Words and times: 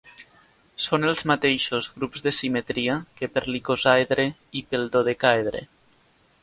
Són 0.85 1.03
els 1.09 1.21
mateixos 1.31 1.89
grups 1.97 2.25
de 2.29 2.33
simetria 2.37 2.97
que 3.19 3.31
per 3.35 3.45
l'icosàedre 3.51 4.27
i 4.63 4.67
pel 4.73 4.93
dodecàedre. 4.97 5.65